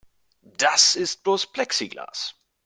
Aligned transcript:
Das 0.57 0.95
ist 0.95 1.21
bloß 1.21 1.51
Plexiglas. 1.51 2.33